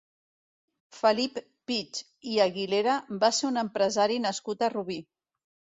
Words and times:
Felip 0.99 1.37
Pich 1.73 2.01
i 2.33 2.41
Aguilera 2.49 2.99
va 3.27 3.33
ser 3.43 3.49
un 3.53 3.65
empresari 3.67 4.23
nascut 4.29 4.67
a 4.71 4.77
Rubí. 4.77 5.03